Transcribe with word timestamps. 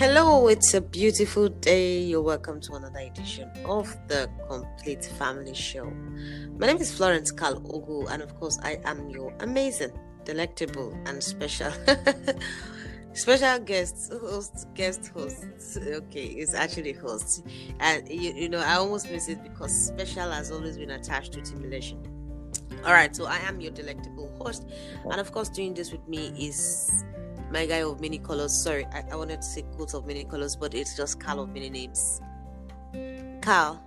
Hello, 0.00 0.48
it's 0.48 0.72
a 0.72 0.80
beautiful 0.80 1.50
day. 1.50 2.00
You're 2.00 2.22
welcome 2.22 2.58
to 2.62 2.72
another 2.72 3.00
edition 3.00 3.50
of 3.66 3.94
the 4.08 4.30
Complete 4.48 5.04
Family 5.04 5.52
Show. 5.52 5.92
My 6.58 6.68
name 6.68 6.78
is 6.78 6.90
Florence 6.90 7.30
Carl 7.30 7.60
Ogu, 7.60 8.10
and 8.10 8.22
of 8.22 8.34
course, 8.40 8.58
I 8.62 8.80
am 8.86 9.10
your 9.10 9.30
amazing, 9.40 9.92
delectable, 10.24 10.98
and 11.04 11.22
special 11.22 11.70
special 13.12 13.58
guest 13.58 14.10
host. 14.10 14.68
Guest 14.72 15.08
host. 15.08 15.44
Okay, 15.76 16.24
it's 16.28 16.54
actually 16.54 16.94
host, 16.94 17.44
and 17.80 18.08
you, 18.08 18.32
you 18.32 18.48
know 18.48 18.60
I 18.60 18.76
almost 18.76 19.10
miss 19.10 19.28
it 19.28 19.42
because 19.42 19.88
special 19.88 20.30
has 20.30 20.50
always 20.50 20.78
been 20.78 20.92
attached 20.92 21.34
to 21.34 21.44
simulation. 21.44 22.00
All 22.86 22.92
right, 22.94 23.14
so 23.14 23.26
I 23.26 23.36
am 23.40 23.60
your 23.60 23.72
delectable 23.72 24.34
host, 24.40 24.66
and 25.04 25.20
of 25.20 25.30
course, 25.30 25.50
doing 25.50 25.74
this 25.74 25.92
with 25.92 26.08
me 26.08 26.28
is 26.38 27.04
my 27.50 27.66
guy 27.66 27.82
of 27.82 28.00
many 28.00 28.18
colors. 28.18 28.52
Sorry, 28.52 28.86
I, 28.92 29.04
I 29.10 29.16
wanted 29.16 29.42
to 29.42 29.46
say 29.46 29.64
coat 29.76 29.94
of 29.94 30.06
many 30.06 30.24
colors, 30.24 30.56
but 30.56 30.74
it's 30.74 30.96
just 30.96 31.20
Carl 31.20 31.40
of 31.40 31.48
many 31.50 31.70
names. 31.70 32.20
Carl. 33.40 33.82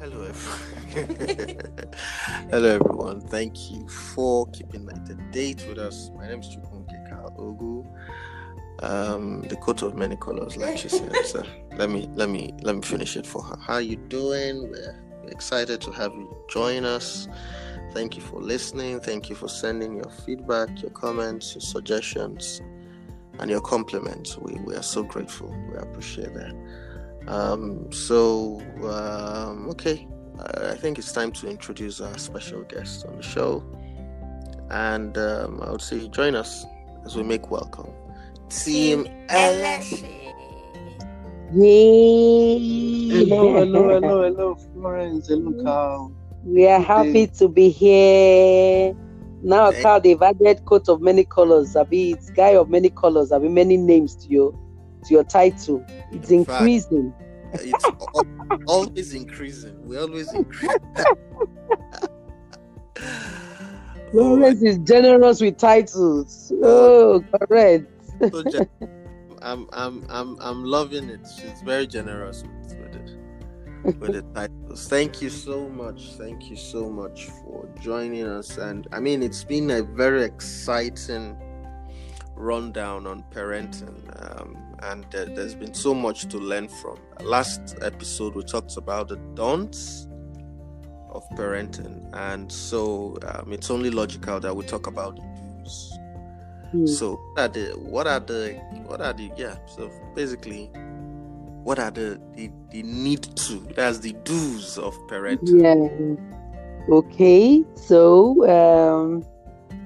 Hello, 0.00 0.22
everyone. 0.22 1.58
Hello, 2.50 2.74
everyone. 2.74 3.20
Thank 3.20 3.70
you 3.70 3.86
for 3.88 4.46
keeping 4.46 4.86
the 4.86 5.14
date 5.30 5.66
with 5.68 5.78
us. 5.78 6.10
My 6.16 6.28
name 6.28 6.40
is 6.40 6.48
Chukwunke 6.48 7.10
Carl 7.10 7.30
Ogu. 7.38 7.86
Um, 8.82 9.42
the 9.42 9.56
coat 9.56 9.82
of 9.82 9.94
many 9.94 10.16
colors, 10.16 10.56
like 10.56 10.78
she 10.78 10.88
said. 10.88 11.14
So 11.26 11.44
let 11.76 11.90
me 11.90 12.08
let 12.14 12.30
me 12.30 12.54
let 12.62 12.76
me 12.76 12.82
finish 12.82 13.16
it 13.18 13.26
for 13.26 13.42
her. 13.42 13.56
How 13.58 13.76
you 13.76 13.96
doing? 13.96 14.70
We're 14.70 14.96
excited 15.28 15.82
to 15.82 15.90
have 15.90 16.14
you 16.14 16.34
join 16.48 16.86
us. 16.86 17.28
Thank 17.92 18.16
you 18.16 18.22
for 18.22 18.40
listening. 18.40 19.00
Thank 19.00 19.28
you 19.28 19.36
for 19.36 19.48
sending 19.48 19.96
your 19.96 20.10
feedback, 20.24 20.80
your 20.80 20.92
comments, 20.92 21.54
your 21.54 21.62
suggestions, 21.62 22.60
and 23.38 23.50
your 23.50 23.60
compliments. 23.60 24.38
We, 24.38 24.54
we 24.64 24.76
are 24.76 24.82
so 24.82 25.02
grateful. 25.02 25.54
We 25.70 25.76
appreciate 25.76 26.32
that. 26.34 26.54
Um, 27.26 27.90
so, 27.92 28.62
um, 28.84 29.68
okay, 29.70 30.06
I 30.38 30.74
think 30.76 30.98
it's 30.98 31.12
time 31.12 31.32
to 31.32 31.48
introduce 31.48 32.00
our 32.00 32.16
special 32.18 32.62
guest 32.62 33.06
on 33.06 33.16
the 33.16 33.22
show. 33.22 33.64
And 34.70 35.18
um, 35.18 35.60
I 35.62 35.70
would 35.70 35.82
say 35.82 36.06
join 36.08 36.36
us 36.36 36.64
as 37.04 37.16
we 37.16 37.22
make 37.24 37.50
welcome 37.50 37.92
Team 38.48 39.06
LSE. 39.28 40.34
Yay! 41.52 43.08
Hello, 43.08 43.54
hello, 43.54 43.88
hello, 43.88 44.22
hello, 44.22 44.54
Florence. 44.74 45.28
Hello, 45.28 45.64
Carl. 45.64 46.12
We 46.44 46.66
are 46.66 46.80
happy 46.80 47.26
to 47.38 47.48
be 47.48 47.68
here. 47.68 48.94
Now, 49.42 49.72
Carl, 49.82 50.00
they've 50.00 50.20
added 50.20 50.64
coat 50.66 50.88
of 50.88 51.00
many 51.00 51.24
colors. 51.24 51.74
Abi, 51.76 52.12
it's 52.12 52.30
guy 52.30 52.50
of 52.50 52.68
many 52.68 52.90
colors. 52.90 53.32
Abi, 53.32 53.48
many 53.48 53.76
names 53.76 54.14
to 54.16 54.28
your 54.28 54.52
to 55.04 55.14
your 55.14 55.24
title. 55.24 55.84
It's 56.12 56.30
In 56.30 56.44
fact- 56.44 56.60
increasing. 56.60 57.14
Uh, 57.52 57.58
it's 57.62 57.84
al- 57.84 58.26
always 58.68 59.12
increasing. 59.14 59.76
We 59.86 59.96
always 59.98 60.32
increase. 60.32 60.76
Oh, 64.12 64.36
Florence 64.36 64.60
is 64.62 64.78
generous 64.78 65.40
with 65.40 65.56
titles. 65.56 66.52
Oh, 66.64 67.24
correct. 67.46 67.86
so 68.32 68.42
gen- 68.42 68.68
I'm 69.40 69.68
I'm 69.72 70.04
I'm 70.08 70.36
I'm 70.40 70.64
loving 70.64 71.08
it. 71.08 71.20
She's 71.36 71.62
very 71.64 71.86
generous 71.86 72.42
with, 72.42 72.76
with 73.84 74.12
the 74.12 74.22
titles. 74.34 74.88
Thank 74.88 75.22
you 75.22 75.30
so 75.30 75.68
much. 75.68 76.12
Thank 76.12 76.50
you 76.50 76.56
so 76.56 76.88
much 76.90 77.26
for 77.26 77.68
joining 77.80 78.26
us. 78.26 78.58
And 78.58 78.86
I 78.92 79.00
mean, 79.00 79.22
it's 79.22 79.44
been 79.44 79.70
a 79.70 79.82
very 79.82 80.24
exciting 80.24 81.36
rundown 82.40 83.06
on 83.06 83.22
parenting, 83.30 84.40
um, 84.40 84.56
and 84.82 85.04
there, 85.10 85.26
there's 85.26 85.54
been 85.54 85.74
so 85.74 85.94
much 85.94 86.26
to 86.28 86.38
learn 86.38 86.68
from. 86.68 86.98
Last 87.20 87.76
episode 87.82 88.34
we 88.34 88.42
talked 88.42 88.76
about 88.76 89.08
the 89.08 89.16
don'ts 89.34 90.08
of 91.10 91.22
parenting, 91.36 92.08
and 92.14 92.50
so 92.50 93.18
um, 93.26 93.52
it's 93.52 93.70
only 93.70 93.90
logical 93.90 94.40
that 94.40 94.54
we 94.54 94.64
talk 94.64 94.86
about 94.86 95.16
the 95.16 95.22
do's. 95.22 95.92
Hmm. 96.70 96.86
So 96.86 97.16
what 97.34 97.38
are 97.38 97.48
the 97.48 97.72
what 97.78 98.06
are 98.06 98.20
the 98.20 98.54
what 98.86 99.00
are 99.00 99.12
the 99.12 99.30
yeah? 99.36 99.56
So 99.66 99.90
basically, 100.14 100.70
what 101.64 101.78
are 101.78 101.90
the 101.90 102.20
the, 102.34 102.50
the 102.70 102.82
need 102.82 103.22
to? 103.36 103.58
That's 103.76 103.98
the 103.98 104.12
do's 104.24 104.78
of 104.78 104.94
parenting. 105.08 105.62
Yeah. 105.62 106.94
Okay. 106.94 107.64
So, 107.74 108.32
um, 108.48 109.24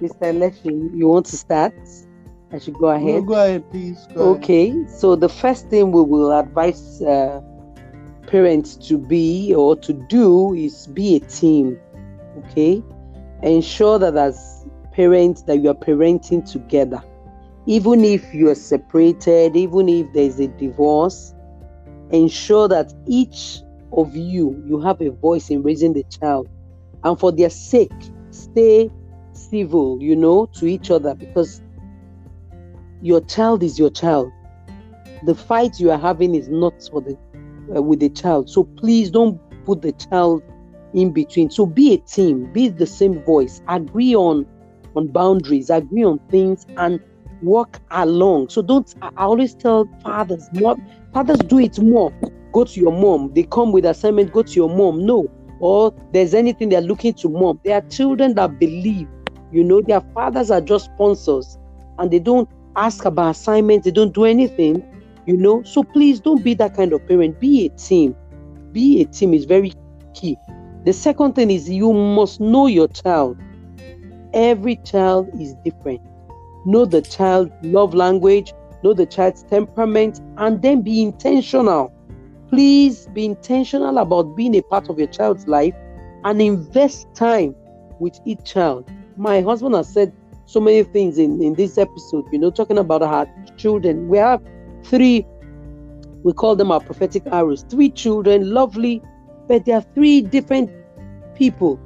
Mr. 0.01 0.33
Leshin, 0.39 0.97
you 0.97 1.09
want 1.09 1.27
to 1.27 1.37
start? 1.37 1.75
I 2.53 2.59
should 2.59 2.75
go 2.75 2.97
No, 2.97 2.97
ahead. 2.97 3.27
go 3.27 3.34
ahead, 3.34 3.71
please. 3.71 4.07
Go 4.15 4.34
ahead. 4.34 4.37
Okay, 4.37 4.87
so 4.87 5.17
the 5.17 5.29
first 5.29 5.69
thing 5.71 5.91
we 5.91 6.03
will 6.03 6.33
advise 6.33 7.03
uh, 7.03 7.41
parents 8.29 8.77
to 8.89 8.97
be 8.97 9.53
or 9.55 9.75
to 9.77 9.93
do 9.93 10.55
is 10.55 10.87
be 10.89 11.17
a 11.17 11.21
team. 11.21 11.79
Okay, 12.39 12.83
ensure 13.43 13.99
that 13.99 14.17
as 14.17 14.67
parents 14.93 15.43
that 15.43 15.59
you 15.61 15.71
are 15.71 15.75
parenting 15.75 16.49
together, 16.49 17.03
even 17.67 18.05
if 18.05 18.33
you 18.33 18.49
are 18.51 18.55
separated, 18.55 19.57
even 19.57 19.89
if 19.89 20.13
there 20.13 20.25
is 20.25 20.39
a 20.39 20.47
divorce, 20.49 21.34
ensure 22.15 22.69
that 22.69 22.93
each 23.07 23.61
of 23.93 24.15
you 24.17 24.63
you 24.67 24.81
have 24.81 25.01
a 25.01 25.11
voice 25.11 25.51
in 25.51 25.63
raising 25.63 25.93
the 25.93 26.05
child, 26.05 26.49
and 27.03 27.19
for 27.19 27.33
their 27.33 27.51
sake, 27.51 27.93
stay 28.31 28.91
civil, 29.33 29.99
you 30.01 30.17
know, 30.17 30.47
to 30.47 30.67
each 30.67 30.91
other 30.91 31.15
because 31.15 31.61
your 33.03 33.21
child 33.23 33.63
is 33.63 33.79
your 33.79 33.91
child. 33.91 34.31
The 35.25 35.35
fight 35.35 35.81
you 35.81 35.91
are 35.91 35.99
having 35.99 36.35
is 36.35 36.49
not 36.49 36.75
for 36.91 37.01
the 37.01 37.17
uh, 37.75 37.83
with 37.83 38.01
the 38.01 38.11
child. 38.11 38.51
So 38.51 38.65
please 38.65 39.11
don't 39.11 39.41
put 39.65 39.83
the 39.83 39.93
child 39.93 40.43
in 40.95 41.13
between. 41.13 41.51
So 41.51 41.67
be 41.67 41.95
a 41.95 41.99
team, 41.99 42.53
be 42.53 42.69
the 42.69 42.87
same 42.87 43.23
voice, 43.25 43.61
agree 43.69 44.15
on 44.15 44.47
on 44.97 45.09
boundaries, 45.09 45.71
agree 45.71 46.05
on 46.05 46.21
things, 46.31 46.67
and 46.77 47.01
work 47.44 47.81
along. 47.91 48.49
So 48.49 48.62
don't. 48.62 48.93
I 49.03 49.10
always 49.16 49.55
tell 49.55 49.88
fathers, 50.03 50.49
more 50.53 50.77
fathers 51.12 51.38
do 51.38 51.59
it 51.59 51.78
more. 51.78 52.12
Go 52.53 52.65
to 52.65 52.81
your 52.81 52.93
mom. 52.93 53.32
They 53.34 53.44
come 53.44 53.72
with 53.72 53.84
assignment. 53.84 54.32
Go 54.32 54.43
to 54.43 54.53
your 54.53 54.69
mom. 54.69 55.05
No, 55.05 55.31
or 55.60 55.94
there's 56.12 56.34
anything 56.34 56.69
they're 56.69 56.81
looking 56.81 57.15
to 57.15 57.28
mom. 57.28 57.60
There 57.65 57.77
are 57.77 57.88
children 57.88 58.34
that 58.34 58.59
believe. 58.59 59.09
You 59.53 59.62
know, 59.62 59.81
their 59.81 60.00
fathers 60.15 60.50
are 60.50 60.60
just 60.60 60.87
sponsors, 60.87 61.59
and 61.99 62.10
they 62.10 62.19
don't 62.19 62.49
ask 62.77 63.04
about 63.04 63.31
assignments. 63.31 63.84
They 63.84 63.93
don't 63.93 64.15
do 64.15 64.25
anything. 64.25 64.83
You 65.27 65.37
know, 65.37 65.62
so 65.62 65.83
please 65.83 66.21
don't 66.21 66.44
be 66.44 66.54
that 66.54 66.77
kind 66.77 66.93
of 66.93 67.06
parent. 67.06 67.41
Be 67.41 67.66
a 67.66 67.69
team. 67.71 68.15
Be 68.72 69.00
a 69.03 69.06
team 69.06 69.33
is 69.33 69.44
very 69.44 69.72
key. 70.15 70.37
The 70.84 70.93
second 70.93 71.34
thing 71.34 71.50
is 71.50 71.71
you 71.71 71.93
must 71.93 72.41
know 72.41 72.66
your 72.66 72.88
child. 72.88 73.38
Every 74.34 74.77
child 74.77 75.31
is 75.41 75.54
different. 75.65 76.03
Know 76.65 76.85
the 76.85 77.03
child's 77.03 77.53
love 77.63 77.95
language, 77.95 78.53
know 78.83 78.95
the 78.95 79.07
child's 79.07 79.43
temperament, 79.43 80.21
and 80.39 80.63
then 80.63 80.83
be 80.83 81.03
intentional. 81.03 81.93
Please 82.49 83.07
be 83.09 83.25
intentional 83.25 83.99
about 83.99 84.37
being 84.37 84.55
a 84.57 84.63
part 84.63 84.89
of 84.89 84.99
your 84.99 85.09
child's 85.09 85.47
life 85.47 85.75
and 86.25 86.41
invest 86.41 87.07
time 87.15 87.55
with 88.01 88.19
each 88.25 88.45
child. 88.45 88.89
My 89.17 89.41
husband 89.41 89.75
has 89.75 89.93
said 89.93 90.13
so 90.47 90.61
many 90.61 90.83
things 90.83 91.19
in, 91.19 91.43
in 91.43 91.55
this 91.55 91.79
episode, 91.79 92.27
you 92.33 92.39
know, 92.39 92.51
talking 92.51 92.79
about 92.79 93.03
our 93.03 93.27
children. 93.57 94.09
We 94.09 94.19
have 94.19 94.43
three, 94.85 95.27
we 96.23 96.33
call 96.33 96.57
them 96.57 96.71
our 96.71 96.81
prophetic 96.81 97.25
arrows, 97.27 97.65
three 97.69 97.91
children, 97.91 98.51
lovely, 98.51 99.03
but 99.49 99.65
they 99.65 99.73
are 99.73 99.85
three 99.95 100.21
different 100.21 100.71
people. 101.35 101.81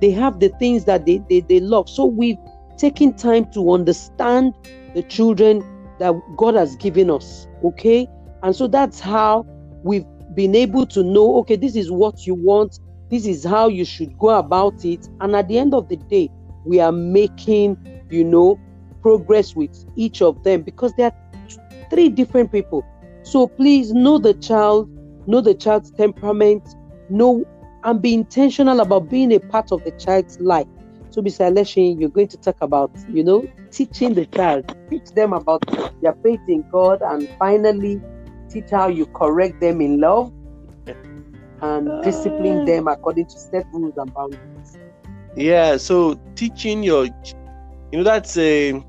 They 0.00 0.10
have 0.10 0.40
the 0.40 0.50
things 0.60 0.84
that 0.84 1.06
they, 1.06 1.18
they, 1.28 1.40
they 1.40 1.60
love. 1.60 1.88
So 1.88 2.04
we've 2.04 2.38
taken 2.76 3.14
time 3.14 3.50
to 3.52 3.72
understand 3.72 4.54
the 4.94 5.02
children 5.02 5.64
that 5.98 6.14
God 6.36 6.54
has 6.54 6.76
given 6.76 7.10
us. 7.10 7.46
Okay. 7.64 8.08
And 8.42 8.54
so 8.54 8.66
that's 8.66 9.00
how 9.00 9.46
we've 9.82 10.04
been 10.34 10.54
able 10.54 10.86
to 10.86 11.02
know 11.02 11.36
okay, 11.38 11.56
this 11.56 11.76
is 11.76 11.90
what 11.90 12.26
you 12.26 12.34
want, 12.34 12.78
this 13.10 13.26
is 13.26 13.44
how 13.44 13.68
you 13.68 13.84
should 13.84 14.18
go 14.18 14.30
about 14.30 14.84
it. 14.84 15.08
And 15.20 15.34
at 15.34 15.48
the 15.48 15.58
end 15.58 15.74
of 15.74 15.88
the 15.88 15.96
day, 15.96 16.30
we 16.64 16.80
are 16.80 16.92
making, 16.92 17.76
you 18.10 18.24
know, 18.24 18.60
progress 19.02 19.54
with 19.54 19.84
each 19.96 20.20
of 20.20 20.42
them 20.42 20.62
because 20.62 20.92
they 20.94 21.04
are 21.04 21.14
three 21.90 22.08
different 22.08 22.52
people. 22.52 22.84
So 23.22 23.46
please 23.46 23.92
know 23.92 24.18
the 24.18 24.34
child, 24.34 24.88
know 25.26 25.40
the 25.40 25.54
child's 25.54 25.90
temperament, 25.90 26.74
know 27.08 27.44
and 27.84 28.02
be 28.02 28.14
intentional 28.14 28.80
about 28.80 29.08
being 29.08 29.32
a 29.32 29.38
part 29.38 29.70
of 29.70 29.84
the 29.84 29.92
child's 29.92 30.40
life. 30.40 30.66
So, 31.16 31.22
Mr. 31.22 31.50
Aleshin, 31.50 31.98
you're 31.98 32.10
going 32.10 32.28
to 32.28 32.36
talk 32.36 32.58
about, 32.60 32.90
you 33.08 33.24
know, 33.24 33.48
teaching 33.70 34.12
the 34.12 34.26
child, 34.26 34.76
teach 34.90 35.12
them 35.12 35.32
about 35.32 35.64
their 36.02 36.12
faith 36.22 36.42
in 36.46 36.62
God, 36.70 37.00
and 37.00 37.26
finally, 37.38 38.02
teach 38.50 38.68
how 38.70 38.88
you 38.88 39.06
correct 39.06 39.58
them 39.62 39.80
in 39.80 39.98
love 39.98 40.30
and 41.62 41.88
ah. 41.90 42.02
discipline 42.02 42.66
them 42.66 42.86
according 42.86 43.28
to 43.28 43.38
set 43.38 43.64
rules 43.72 43.96
and 43.96 44.12
boundaries. 44.12 44.76
Yeah, 45.34 45.78
so 45.78 46.20
teaching 46.34 46.82
your, 46.82 47.06
you 47.06 47.12
know, 47.94 48.02
that's 48.02 48.36
a 48.36 48.84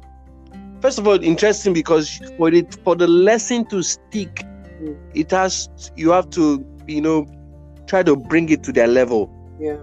first 0.81 0.99
of 0.99 1.07
all, 1.07 1.23
interesting 1.23 1.71
because 1.71 2.19
for 2.37 2.53
it 2.53 2.77
for 2.83 2.97
the 2.97 3.07
lesson 3.07 3.65
to 3.67 3.81
stick, 3.81 4.45
mm. 4.81 4.97
it 5.13 5.31
has 5.31 5.69
you 5.95 6.09
have 6.09 6.29
to 6.31 6.65
you 6.87 6.99
know 6.99 7.25
try 7.87 8.03
to 8.03 8.17
bring 8.17 8.49
it 8.49 8.63
to 8.63 8.73
their 8.73 8.87
level. 8.87 9.31
Yeah. 9.61 9.77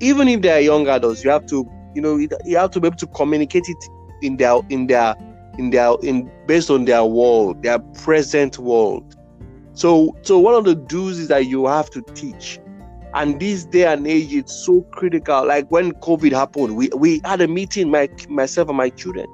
Even 0.00 0.28
if 0.28 0.42
they 0.42 0.50
are 0.50 0.60
young 0.60 0.88
adults, 0.88 1.24
you 1.24 1.30
have 1.30 1.46
to 1.46 1.68
you 1.94 2.02
know 2.02 2.16
you 2.16 2.56
have 2.56 2.70
to 2.70 2.80
be 2.80 2.86
able 2.86 2.96
to 2.96 3.06
communicate 3.08 3.68
it 3.68 3.84
in 4.22 4.36
their 4.36 4.60
in 4.70 4.86
their 4.86 5.14
in 5.58 5.70
their 5.70 5.94
in 6.02 6.30
based 6.46 6.70
on 6.70 6.84
their 6.84 7.04
world, 7.04 7.62
their 7.62 7.78
present 7.78 8.58
world. 8.58 9.16
So 9.74 10.16
so 10.22 10.38
one 10.38 10.54
of 10.54 10.64
the 10.64 10.74
do's 10.74 11.18
is 11.18 11.28
that 11.28 11.46
you 11.46 11.66
have 11.66 11.90
to 11.90 12.02
teach. 12.14 12.58
And 13.14 13.38
this 13.38 13.64
day 13.66 13.84
and 13.84 14.06
age, 14.06 14.32
it's 14.32 14.54
so 14.54 14.82
critical. 14.92 15.46
Like 15.46 15.70
when 15.70 15.92
COVID 15.92 16.32
happened, 16.32 16.76
we, 16.76 16.88
we 16.96 17.20
had 17.24 17.42
a 17.42 17.48
meeting, 17.48 17.90
my 17.90 18.08
myself 18.28 18.68
and 18.68 18.78
my 18.78 18.88
children. 18.88 19.26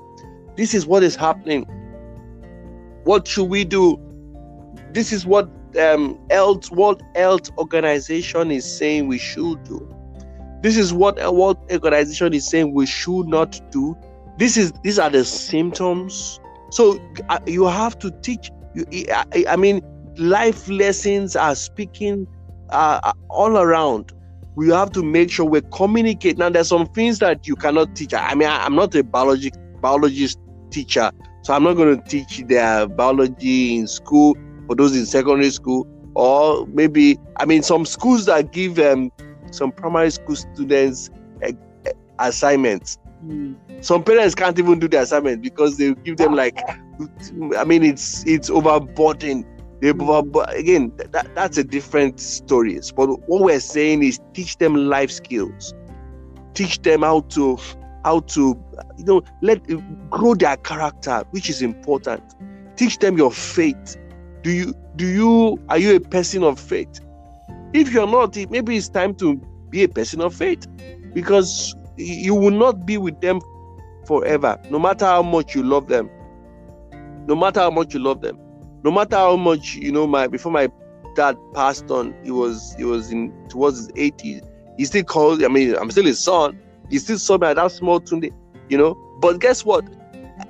This 0.57 0.75
is 0.75 0.85
what 0.85 1.05
is 1.05 1.15
happening. 1.15 1.63
What 3.05 3.29
should 3.29 3.49
we 3.49 3.65
do? 3.65 3.97
This 4.93 5.13
is 5.13 5.25
what 5.25 5.49
um 5.81 6.19
health 6.31 6.71
World 6.73 7.03
Health 7.15 7.51
Organization 7.57 8.51
is 8.51 8.65
saying 8.65 9.07
we 9.07 9.19
should 9.19 9.63
do. 9.63 9.98
This 10.61 10.77
is 10.77 10.93
what 10.93 11.23
a 11.23 11.31
World 11.31 11.59
Organization 11.71 12.35
is 12.35 12.49
saying 12.49 12.73
we 12.75 12.87
should 12.87 13.29
not 13.29 13.61
do. 13.71 13.97
This 14.39 14.57
is 14.57 14.73
these 14.83 14.99
are 14.99 15.11
the 15.11 15.25
symptoms. 15.25 16.41
So 16.71 17.01
uh, 17.29 17.39
you 17.47 17.67
have 17.67 17.99
to 18.01 18.11
teach. 18.23 18.51
You, 18.75 18.85
I, 19.13 19.45
I 19.49 19.57
mean, 19.57 19.83
life 20.17 20.69
lessons 20.69 21.37
are 21.37 21.55
speaking 21.55 22.27
uh, 22.71 23.13
all 23.31 23.57
around. 23.57 24.13
We 24.57 24.69
have 24.71 24.91
to 24.93 25.05
make 25.05 25.31
sure 25.31 25.47
we 25.47 25.61
communicate. 25.73 26.37
Now, 26.39 26.51
there's 26.51 26.69
some 26.69 26.87
things 26.87 27.21
that 27.21 27.47
you 27.47 27.55
cannot 27.55 27.95
teach. 27.95 28.13
I 28.13 28.35
mean, 28.35 28.49
I, 28.49 28.67
am 28.67 28.75
not 28.75 28.95
a 28.97 29.05
biology 29.05 29.53
biologist 29.81 30.39
teacher, 30.71 31.13
so 31.43 31.55
I'm 31.55 31.63
not 31.63 31.75
going 31.75 32.01
to 32.01 32.09
teach 32.09 32.45
their 32.49 32.89
biology 32.89 33.77
in 33.77 33.87
school 33.87 34.37
for 34.67 34.75
those 34.75 34.97
in 34.97 35.07
secondary 35.07 35.51
school, 35.51 35.87
or 36.15 36.67
maybe 36.67 37.17
I 37.37 37.45
mean 37.45 37.63
some 37.63 37.87
schools 37.87 38.27
that 38.27 38.53
give 38.53 38.75
them 38.75 39.13
um, 39.21 39.28
some 39.51 39.73
primary 39.73 40.11
school 40.11 40.37
students 40.37 41.11
uh, 41.43 41.53
assignments. 42.19 42.99
Mm. 43.25 43.57
Some 43.85 44.05
parents 44.05 44.35
can't 44.35 44.59
even 44.59 44.79
do 44.79 44.89
the 44.89 45.01
assignment 45.01 45.43
because 45.43 45.77
they 45.77 45.95
give 45.95 46.17
them 46.17 46.35
like, 46.35 46.61
I 47.57 47.65
mean, 47.65 47.85
it's 47.85 48.25
it's 48.27 48.51
overburdened 48.51 49.45
they, 49.81 49.93
but 49.93 50.57
again, 50.57 50.93
that, 50.97 51.35
that's 51.35 51.57
a 51.57 51.65
different 51.65 52.19
story. 52.19 52.81
But 52.97 53.07
what 53.29 53.43
we're 53.43 53.61
saying 53.61 54.03
is 54.03 54.21
teach 54.35 54.57
them 54.59 54.75
life 54.75 55.11
skills. 55.11 55.75
Teach 56.55 56.83
them 56.83 57.03
how 57.03 57.21
to 57.21 57.59
how 58.05 58.21
to 58.21 58.59
you 58.97 59.05
know 59.05 59.23
let 59.41 59.61
grow 60.11 60.35
their 60.35 60.57
character, 60.59 61.23
which 61.31 61.49
is 61.49 61.63
important. 61.63 62.23
Teach 62.77 62.99
them 62.99 63.17
your 63.17 63.31
faith. 63.31 63.97
Do 64.43 64.51
you 64.51 64.75
do 64.97 65.07
you 65.07 65.63
are 65.69 65.79
you 65.79 65.95
a 65.97 66.01
person 66.01 66.43
of 66.43 66.59
faith? 66.59 67.01
If 67.73 67.93
you're 67.93 68.07
not, 68.07 68.37
maybe 68.51 68.77
it's 68.77 68.89
time 68.89 69.15
to 69.17 69.37
be 69.71 69.85
a 69.85 69.89
person 69.89 70.21
of 70.21 70.35
faith 70.35 70.67
because 71.13 71.75
you 71.97 72.35
will 72.35 72.51
not 72.51 72.87
be 72.87 72.97
with 72.97 73.21
them 73.21 73.41
forever, 74.07 74.59
no 74.71 74.79
matter 74.79 75.05
how 75.05 75.23
much 75.23 75.55
you 75.55 75.63
love 75.63 75.89
them. 75.89 76.09
No 77.27 77.37
matter 77.37 77.61
how 77.61 77.71
much 77.71 77.93
you 77.93 78.01
love 78.01 78.23
them. 78.23 78.39
No 78.85 78.91
matter 78.91 79.17
how 79.17 79.37
much 79.37 79.75
you 79.75 79.93
know 79.93 80.07
my 80.07 80.27
before 80.29 80.51
my 80.53 80.71
dad 81.15 81.37
passed 81.53 81.91
on 81.91 82.15
he 82.25 82.31
was 82.31 82.75
he 82.79 82.85
was 82.85 83.11
in 83.11 83.33
towards 83.49 83.77
his 83.79 83.89
80s 83.89 84.49
he 84.77 84.85
still 84.85 85.03
called 85.03 85.43
i 85.43 85.49
mean 85.49 85.75
i'm 85.77 85.91
still 85.91 86.05
his 86.05 86.21
son. 86.21 86.59
He 86.89 86.99
still 86.99 87.19
saw 87.19 87.37
me 87.37 87.49
at 87.49 87.57
that 87.57 87.73
small 87.73 88.01
tunde 88.01 88.31
you 88.71 88.79
know. 88.79 88.95
But 89.21 89.41
guess 89.41 89.65
what? 89.65 89.85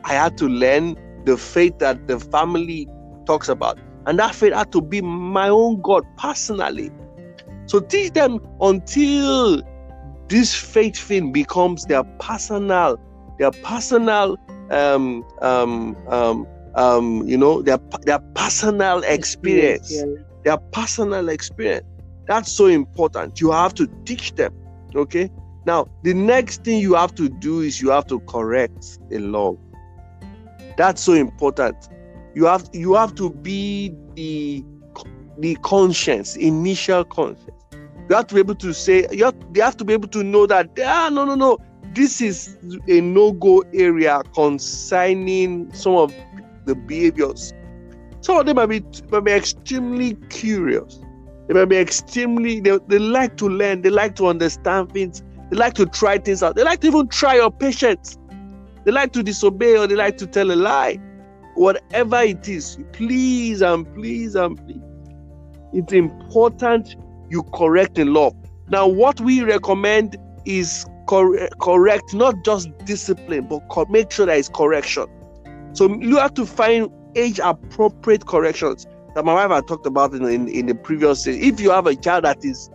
I 0.04 0.12
had 0.12 0.36
to 0.38 0.46
learn 0.46 0.96
the 1.24 1.36
faith 1.36 1.78
that 1.78 2.06
the 2.06 2.20
family 2.20 2.88
talks 3.26 3.48
about. 3.48 3.78
And 4.06 4.18
that 4.18 4.34
faith 4.34 4.52
had 4.52 4.70
to 4.72 4.80
be 4.80 5.00
my 5.00 5.48
own 5.48 5.80
god 5.82 6.04
personally 6.16 6.92
so 7.68 7.80
teach 7.80 8.12
them 8.12 8.40
until 8.60 9.62
this 10.28 10.54
faith 10.54 10.96
thing 10.96 11.32
becomes 11.32 11.84
their 11.84 12.04
personal 12.18 12.98
their 13.38 13.52
personal 13.62 14.36
um 14.70 15.24
um 15.40 15.96
um 16.08 16.46
um, 16.78 17.26
you 17.26 17.36
know, 17.36 17.60
their 17.60 17.78
their 18.02 18.20
personal 18.34 19.02
experience, 19.02 19.92
yeah. 19.92 20.04
their 20.44 20.56
personal 20.56 21.28
experience. 21.28 21.86
That's 22.26 22.52
so 22.52 22.66
important. 22.66 23.40
You 23.40 23.50
have 23.50 23.74
to 23.74 23.86
teach 24.04 24.34
them. 24.34 24.54
Okay. 24.94 25.30
Now, 25.66 25.88
the 26.04 26.14
next 26.14 26.64
thing 26.64 26.80
you 26.80 26.94
have 26.94 27.14
to 27.16 27.28
do 27.28 27.60
is 27.60 27.80
you 27.80 27.90
have 27.90 28.06
to 28.06 28.20
correct 28.20 28.98
the 29.10 29.18
law. 29.18 29.56
That's 30.76 31.02
so 31.02 31.14
important. 31.14 31.76
You 32.34 32.44
have 32.44 32.68
you 32.72 32.94
have 32.94 33.14
to 33.16 33.30
be 33.30 33.92
the 34.14 34.64
the 35.38 35.56
conscience, 35.56 36.36
initial 36.36 37.04
conscience. 37.04 37.57
You 38.08 38.16
have 38.16 38.26
to 38.28 38.34
be 38.34 38.40
able 38.40 38.54
to 38.56 38.72
say, 38.72 39.06
you 39.10 39.24
have, 39.24 39.34
they 39.52 39.60
have 39.60 39.76
to 39.76 39.84
be 39.84 39.92
able 39.92 40.08
to 40.08 40.22
know 40.22 40.46
that, 40.46 40.70
ah, 40.82 41.10
no, 41.12 41.24
no, 41.24 41.34
no, 41.34 41.58
this 41.94 42.20
is 42.20 42.56
a 42.88 43.00
no 43.00 43.32
go 43.32 43.62
area 43.74 44.22
concerning 44.34 45.72
some 45.74 45.94
of 45.94 46.14
the 46.64 46.74
behaviors. 46.74 47.52
Some 48.20 48.38
of 48.38 48.46
them 48.46 48.56
might 48.56 48.66
be, 48.66 48.82
might 49.10 49.24
be 49.24 49.32
extremely 49.32 50.14
curious. 50.30 51.00
They 51.46 51.54
might 51.54 51.66
be 51.66 51.76
extremely, 51.76 52.60
they, 52.60 52.78
they 52.88 52.98
like 52.98 53.36
to 53.38 53.48
learn, 53.48 53.82
they 53.82 53.90
like 53.90 54.16
to 54.16 54.26
understand 54.26 54.92
things, 54.92 55.22
they 55.50 55.56
like 55.56 55.74
to 55.74 55.86
try 55.86 56.18
things 56.18 56.42
out, 56.42 56.56
they 56.56 56.64
like 56.64 56.80
to 56.80 56.86
even 56.88 57.08
try 57.08 57.36
your 57.36 57.50
patience. 57.50 58.18
They 58.84 58.92
like 58.92 59.12
to 59.12 59.22
disobey 59.22 59.76
or 59.76 59.86
they 59.86 59.96
like 59.96 60.16
to 60.18 60.26
tell 60.26 60.50
a 60.50 60.54
lie. 60.56 60.98
Whatever 61.56 62.22
it 62.22 62.48
is, 62.48 62.78
please 62.92 63.60
and 63.60 63.92
please 63.94 64.34
and 64.34 64.56
please. 64.66 64.80
It's 65.74 65.92
important 65.92 66.96
you 67.30 67.42
correct 67.54 67.98
in 67.98 68.12
love. 68.12 68.34
Now, 68.68 68.86
what 68.86 69.20
we 69.20 69.42
recommend 69.42 70.16
is 70.44 70.84
cor- 71.06 71.48
correct, 71.60 72.14
not 72.14 72.44
just 72.44 72.68
discipline, 72.84 73.46
but 73.48 73.60
co- 73.70 73.86
make 73.88 74.10
sure 74.10 74.26
that 74.26 74.38
it's 74.38 74.48
correction. 74.48 75.06
So 75.72 75.88
you 76.00 76.16
have 76.16 76.34
to 76.34 76.46
find 76.46 76.90
age 77.16 77.40
appropriate 77.42 78.26
corrections 78.26 78.86
that 79.14 79.24
my 79.24 79.34
wife 79.34 79.50
had 79.50 79.66
talked 79.66 79.86
about 79.86 80.12
in, 80.14 80.24
in, 80.24 80.48
in 80.48 80.66
the 80.66 80.74
previous 80.74 81.26
If 81.26 81.60
you 81.60 81.70
have 81.70 81.86
a 81.86 81.96
child 81.96 82.24
that 82.24 82.44
is 82.44 82.70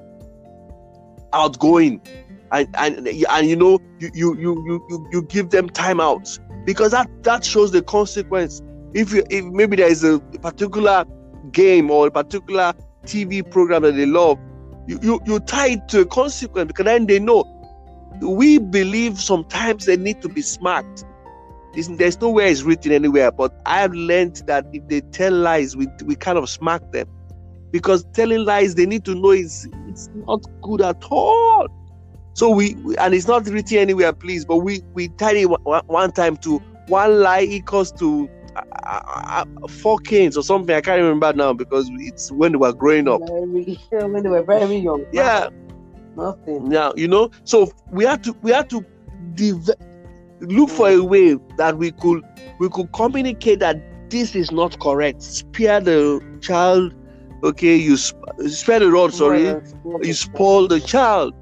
outgoing 1.31 2.01
and 2.51 2.67
and, 2.77 3.07
and 3.07 3.47
you 3.47 3.55
know 3.55 3.79
you, 3.99 4.11
you 4.13 4.37
you 4.39 4.85
you 4.89 5.07
you 5.11 5.21
give 5.23 5.49
them 5.49 5.69
timeouts 5.69 6.39
because 6.65 6.91
that 6.91 7.09
that 7.23 7.43
shows 7.43 7.71
the 7.71 7.81
consequence. 7.81 8.61
If 8.93 9.11
you 9.11 9.23
if 9.29 9.45
maybe 9.45 9.75
there 9.75 9.89
is 9.89 10.03
a 10.03 10.19
particular 10.41 11.05
game 11.51 11.89
or 11.89 12.07
a 12.07 12.11
particular 12.11 12.73
TV 13.05 13.49
program 13.49 13.83
that 13.83 13.95
they 13.95 14.05
love, 14.05 14.39
you, 14.87 14.99
you, 15.01 15.21
you 15.25 15.39
tie 15.39 15.69
it 15.69 15.87
to 15.89 16.01
a 16.01 16.05
consequence 16.05 16.67
because 16.67 16.85
then 16.85 17.05
they 17.05 17.19
know. 17.19 17.49
We 18.21 18.59
believe 18.59 19.19
sometimes 19.19 19.85
they 19.85 19.97
need 19.97 20.21
to 20.21 20.29
be 20.29 20.41
smart 20.41 21.03
there's 21.73 22.21
nowhere 22.21 22.47
it's 22.47 22.61
written 22.61 22.91
anywhere, 22.91 23.31
but 23.31 23.59
I've 23.65 23.93
learned 23.93 24.37
that 24.45 24.65
if 24.73 24.87
they 24.87 25.01
tell 25.01 25.33
lies, 25.33 25.75
we, 25.75 25.87
we 26.05 26.15
kind 26.15 26.37
of 26.37 26.49
smack 26.49 26.91
them. 26.91 27.07
Because 27.71 28.05
telling 28.13 28.45
lies, 28.45 28.75
they 28.75 28.85
need 28.85 29.03
to 29.05 29.15
know 29.15 29.31
it's, 29.31 29.67
it's 29.87 30.09
not 30.13 30.45
good 30.61 30.81
at 30.81 31.03
all. 31.09 31.67
So 32.33 32.49
we, 32.51 32.75
we 32.75 32.95
and 32.97 33.13
it's 33.13 33.27
not 33.27 33.47
written 33.47 33.77
anywhere, 33.77 34.13
please, 34.13 34.45
but 34.45 34.57
we, 34.57 34.81
we 34.93 35.07
tied 35.09 35.37
it 35.37 35.45
one, 35.47 35.83
one 35.87 36.11
time 36.11 36.37
to 36.37 36.59
one 36.87 37.21
lie 37.21 37.41
equals 37.41 37.91
to 37.93 38.29
four 39.81 39.97
canes 39.99 40.37
or 40.37 40.43
something. 40.43 40.75
I 40.75 40.81
can't 40.81 41.01
remember 41.01 41.33
now 41.33 41.53
because 41.53 41.89
it's 41.93 42.31
when 42.31 42.53
they 42.53 42.57
were 42.57 42.73
growing 42.73 43.07
up. 43.07 43.21
Very, 43.27 43.79
when 43.89 44.23
they 44.23 44.29
were 44.29 44.43
very 44.43 44.77
young. 44.77 45.05
Yeah. 45.11 45.49
Nothing. 46.15 46.71
Yeah, 46.71 46.91
you 46.95 47.07
know, 47.07 47.31
so 47.43 47.71
we 47.91 48.05
had 48.05 48.23
to 48.25 48.35
we 48.43 48.51
had 48.51 48.69
to 48.69 48.85
look 50.41 50.69
for 50.69 50.89
a 50.89 50.99
way 50.99 51.37
that 51.57 51.77
we 51.77 51.91
could 51.91 52.23
we 52.59 52.69
could 52.69 52.91
communicate 52.93 53.59
that 53.59 54.09
this 54.09 54.35
is 54.35 54.51
not 54.51 54.79
correct. 54.79 55.23
Spare 55.23 55.81
the 55.81 56.23
child, 56.41 56.93
okay? 57.43 57.75
You 57.75 57.97
sp- 57.97 58.21
spare 58.47 58.79
the 58.79 58.91
rod, 58.91 59.13
sorry. 59.13 59.55
You 60.03 60.13
spoil 60.13 60.67
the 60.67 60.79
child. 60.79 61.33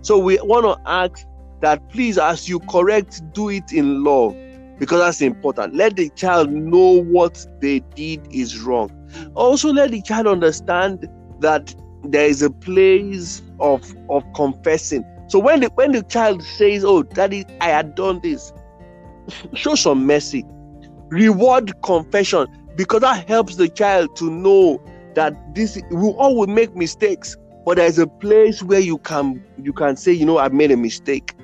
So 0.00 0.16
we 0.18 0.38
want 0.42 0.64
to 0.64 0.90
ask 0.90 1.26
that 1.60 1.86
please, 1.90 2.16
as 2.16 2.48
you 2.48 2.60
correct, 2.60 3.20
do 3.34 3.50
it 3.50 3.72
in 3.72 4.02
love 4.02 4.34
because 4.78 5.00
that's 5.00 5.22
important. 5.22 5.74
Let 5.74 5.96
the 5.96 6.10
child 6.10 6.50
know 6.50 7.02
what 7.02 7.44
they 7.60 7.80
did 7.94 8.26
is 8.30 8.60
wrong. 8.60 8.90
Also, 9.34 9.72
let 9.72 9.90
the 9.90 10.02
child 10.02 10.26
understand 10.26 11.08
that 11.40 11.74
there 12.04 12.26
is 12.26 12.42
a 12.42 12.50
place 12.50 13.42
of 13.58 13.82
of 14.10 14.24
confessing 14.34 15.04
so 15.28 15.38
when 15.40 15.60
the 15.60 15.68
when 15.74 15.92
the 15.92 16.02
child 16.02 16.42
says, 16.42 16.84
"Oh, 16.84 17.02
daddy, 17.02 17.44
I 17.60 17.68
had 17.68 17.94
done 17.94 18.20
this," 18.22 18.52
show 19.54 19.74
some 19.74 20.06
mercy, 20.06 20.44
reward 21.10 21.72
confession 21.82 22.46
because 22.76 23.00
that 23.00 23.26
helps 23.28 23.56
the 23.56 23.68
child 23.68 24.14
to 24.16 24.30
know 24.30 24.80
that 25.14 25.34
this 25.54 25.78
we 25.90 26.08
all 26.10 26.36
will 26.36 26.46
make 26.46 26.76
mistakes, 26.76 27.36
but 27.64 27.76
there's 27.76 27.98
a 27.98 28.06
place 28.06 28.62
where 28.62 28.80
you 28.80 28.98
can 28.98 29.42
you 29.58 29.72
can 29.72 29.96
say, 29.96 30.12
you 30.12 30.24
know, 30.24 30.38
I've 30.38 30.52
made 30.52 30.70
a 30.70 30.76
mistake, 30.76 31.34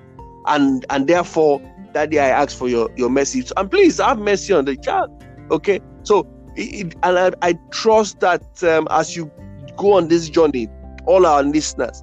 and 0.47 0.85
and 0.91 1.09
therefore 1.09 1.61
Daddy, 1.93 2.19
I 2.19 2.29
ask 2.29 2.57
for 2.57 2.69
your, 2.69 2.91
your 2.97 3.11
mercy. 3.11 3.45
And 3.57 3.71
please 3.71 3.99
have 3.99 4.19
mercy 4.19 4.53
on 4.53 4.65
the 4.65 4.77
child. 4.77 5.11
Okay. 5.51 5.81
So, 6.03 6.27
it, 6.57 6.95
and 7.03 7.19
I, 7.19 7.33
I, 7.43 7.55
trust 7.71 8.21
that 8.21 8.43
um, 8.65 8.87
as 8.91 9.17
you 9.17 9.31
go 9.77 9.95
on 9.95 10.09
this 10.09 10.29
journey, 10.29 10.69
all 11.07 11.27
our 11.27 11.43
listeners, 11.43 12.03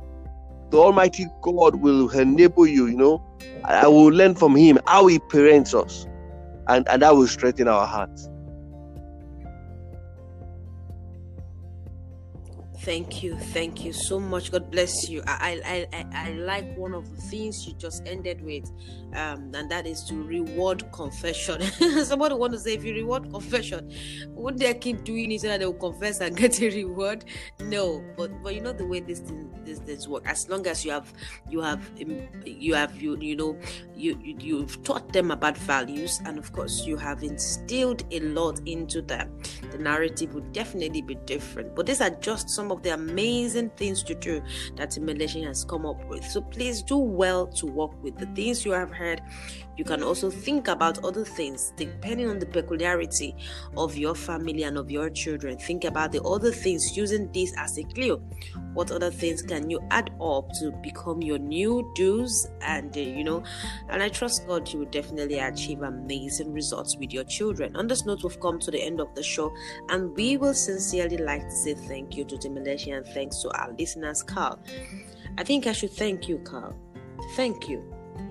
the 0.72 0.78
Almighty 0.78 1.28
God 1.42 1.76
will 1.76 2.10
enable 2.12 2.68
you, 2.68 2.88
you 2.88 2.98
know. 2.98 3.24
I 3.66 3.88
will 3.88 4.08
learn 4.08 4.36
from 4.36 4.56
Him 4.56 4.80
how 4.88 5.08
He 5.08 5.20
parents 5.20 5.74
us, 5.74 6.08
and, 6.68 6.88
and 6.88 7.02
that 7.02 7.16
will 7.16 7.28
strengthen 7.28 7.68
our 7.68 7.86
hearts. 7.86 8.30
Thank 12.90 13.22
you, 13.22 13.36
thank 13.36 13.86
you 13.86 13.94
so 13.94 14.20
much. 14.20 14.52
God 14.52 14.72
bless 14.72 15.08
you. 15.08 15.22
I 15.28 15.62
I, 15.64 15.88
I, 15.96 16.06
I 16.12 16.32
like 16.32 16.76
one 16.76 16.96
of 16.96 17.08
the 17.16 17.22
things 17.22 17.68
you 17.68 17.74
just 17.76 18.02
ended 18.08 18.42
with, 18.44 18.72
um, 19.14 19.52
and 19.54 19.70
that 19.70 19.86
is 19.86 20.04
to 20.06 20.16
reward 20.24 20.92
confession. 20.92 21.62
Somebody 22.04 22.34
want 22.34 22.54
to 22.54 22.60
say 22.60 22.74
if 22.74 22.84
you 22.84 22.96
reward 22.96 23.30
confession, 23.30 23.94
would 24.30 24.58
they 24.58 24.74
keep 24.74 25.04
doing 25.04 25.32
it 25.32 25.42
so 25.42 25.50
that 25.50 25.60
they 25.60 25.68
will 25.68 25.74
confess 25.74 26.20
and 26.20 26.36
get 26.44 26.60
a 26.64 26.70
reward? 26.70 27.26
No, 27.60 28.04
but 28.18 28.32
but 28.42 28.56
you 28.56 28.62
know 28.62 28.74
the 28.74 28.88
way 28.88 29.02
this 29.02 29.20
thing 29.20 29.50
this 29.78 30.08
work. 30.08 30.24
As 30.26 30.50
long 30.50 30.66
as 30.68 30.86
you 30.86 30.92
have 30.92 31.14
you 31.50 31.62
have 31.62 31.90
you 32.46 32.74
have 32.74 33.02
you 33.02 33.18
you 33.20 33.36
know 33.36 33.58
you, 33.96 34.20
you 34.24 34.36
you've 34.40 34.84
taught 34.84 35.12
them 35.14 35.32
about 35.32 35.58
values, 35.58 36.20
and 36.26 36.38
of 36.38 36.52
course 36.54 36.86
you 36.86 36.98
have 36.98 37.24
instilled 37.24 38.04
a 38.12 38.20
lot 38.22 38.60
into 38.66 39.02
them, 39.02 39.38
the 39.72 39.78
narrative 39.78 40.34
would 40.34 40.52
definitely 40.54 41.02
be 41.02 41.16
different. 41.26 41.76
But 41.76 41.86
these 41.86 42.02
are 42.02 42.10
just 42.10 42.50
some 42.50 42.72
of 42.72 42.79
the 42.84 42.94
amazing 42.94 43.70
things 43.72 44.04
to 44.04 44.16
do 44.16 44.42
that 44.76 44.98
Malaysia 45.00 45.44
has 45.46 45.64
come 45.64 45.86
up 45.86 46.04
with. 46.06 46.26
So 46.26 46.42
please 46.42 46.82
do 46.82 46.98
well 46.98 47.48
to 47.48 47.66
work 47.66 47.92
with 48.04 48.18
the 48.18 48.26
things 48.28 48.66
you 48.66 48.72
have 48.72 48.92
heard. 48.92 49.22
You 49.78 49.86
can 49.86 50.04
also 50.04 50.30
think 50.30 50.68
about 50.68 51.06
other 51.06 51.24
things 51.24 51.72
depending 51.78 52.30
on 52.30 52.38
the 52.38 52.46
peculiarity 52.46 53.34
of 53.78 53.96
your 53.96 54.14
family 54.14 54.64
and 54.64 54.78
of 54.78 54.92
your 54.92 55.10
children. 55.10 55.58
Think 55.58 55.86
about 55.86 56.12
the 56.12 56.22
other 56.24 56.52
things 56.52 56.98
using 56.98 57.32
this 57.32 57.54
as 57.58 57.78
a 57.78 57.84
clue. 57.84 58.22
What 58.74 58.92
other 58.92 59.10
things 59.10 59.42
can 59.42 59.70
you 59.70 59.80
add 59.90 60.12
up 60.22 60.50
to 60.60 60.72
become 60.84 61.22
your 61.22 61.40
new 61.40 61.90
do's 61.96 62.50
and 62.62 62.96
uh, 62.96 63.00
you 63.00 63.24
know? 63.24 63.44
And 63.90 64.04
I 64.04 64.10
trust 64.10 64.46
God 64.48 64.72
you 64.72 64.80
will 64.80 64.86
definitely 64.88 65.40
achieve 65.40 65.82
amazing 65.82 66.52
results 66.52 66.98
with 66.98 67.14
your 67.14 67.24
children. 67.24 67.76
On 67.76 67.88
this 67.88 68.06
note, 68.06 68.24
we've 68.24 68.40
come 68.40 68.60
to 68.60 68.72
the 68.72 68.82
end 68.82 69.00
of 69.00 69.14
the 69.16 69.24
show, 69.24 69.54
and 69.90 70.16
we 70.16 70.38
will 70.38 70.54
sincerely 70.54 71.18
like 71.18 71.44
to 71.44 71.56
say 71.56 71.74
thank 71.74 72.16
you 72.16 72.26
to 72.26 72.38
the 72.38 72.50
Malaysia 72.60 72.92
and 72.98 73.06
thanks 73.08 73.42
to 73.42 73.50
our 73.60 73.74
listeners, 73.78 74.24
Carl. 74.24 74.60
I 75.38 75.44
think 75.44 75.68
I 75.68 75.72
should 75.72 75.92
thank 75.92 76.28
you, 76.28 76.40
Carl. 76.40 76.76
Thank 77.36 77.70
you, 77.70 77.84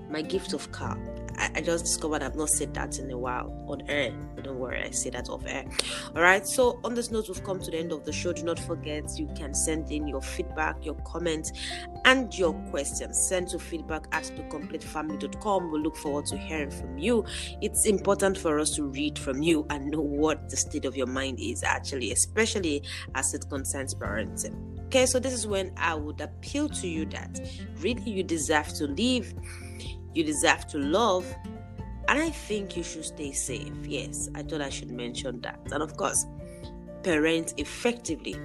my 0.09 0.21
gift 0.21 0.53
of 0.53 0.71
Carl. 0.71 0.99
I, 1.39 1.51
I 1.55 1.61
just 1.61 1.85
discovered 1.85 2.21
I've 2.21 2.35
not 2.35 2.49
said 2.49 2.73
that 2.75 2.99
in 2.99 3.09
a 3.11 3.17
while 3.17 3.51
on 3.67 3.81
air. 3.89 4.11
Don't 4.43 4.59
worry, 4.59 4.83
I 4.83 4.91
say 4.91 5.09
that 5.11 5.29
off 5.29 5.43
air. 5.45 5.65
All 6.15 6.21
right. 6.21 6.45
So 6.45 6.79
on 6.83 6.93
this 6.93 7.11
note, 7.11 7.27
we've 7.27 7.43
come 7.43 7.59
to 7.59 7.71
the 7.71 7.77
end 7.77 7.91
of 7.91 8.05
the 8.05 8.11
show. 8.11 8.33
Do 8.33 8.43
not 8.43 8.59
forget 8.59 9.03
you 9.17 9.29
can 9.35 9.53
send 9.53 9.91
in 9.91 10.07
your 10.07 10.21
feedback, 10.21 10.85
your 10.85 10.95
comments, 11.05 11.51
and 12.05 12.33
your 12.37 12.53
questions. 12.71 13.17
Send 13.27 13.49
to 13.49 13.59
feedback 13.59 14.05
at 14.11 14.23
thecompletefamily.com. 14.23 15.71
We 15.71 15.79
look 15.79 15.95
forward 15.97 16.25
to 16.27 16.37
hearing 16.37 16.71
from 16.71 16.97
you. 16.97 17.25
It's 17.61 17.85
important 17.85 18.37
for 18.37 18.59
us 18.59 18.71
to 18.75 18.83
read 18.83 19.17
from 19.17 19.41
you 19.41 19.65
and 19.69 19.91
know 19.91 20.01
what 20.01 20.49
the 20.49 20.57
state 20.57 20.85
of 20.85 20.95
your 20.95 21.07
mind 21.07 21.39
is 21.39 21.63
actually, 21.63 22.11
especially 22.11 22.83
as 23.15 23.33
it 23.33 23.45
concerns 23.49 23.95
parenting. 23.95 24.79
Okay, 24.85 25.05
so 25.05 25.19
this 25.19 25.33
is 25.33 25.45
when 25.45 25.71
I 25.77 25.93
would 25.93 26.19
appeal 26.19 26.67
to 26.69 26.87
you 26.87 27.05
that 27.07 27.39
really 27.79 28.09
you 28.09 28.23
deserve 28.23 28.69
to 28.69 28.87
live 28.87 29.33
you 30.13 30.23
deserve 30.23 30.67
to 30.67 30.77
love. 30.77 31.25
And 32.07 32.19
I 32.19 32.29
think 32.29 32.75
you 32.75 32.83
should 32.83 33.05
stay 33.05 33.31
safe. 33.31 33.73
Yes, 33.83 34.29
I 34.33 34.41
thought 34.41 34.61
I 34.61 34.69
should 34.69 34.91
mention 34.91 35.41
that. 35.41 35.59
And 35.71 35.83
of 35.83 35.95
course, 35.95 36.25
parent 37.03 37.53
effectively 37.57 38.35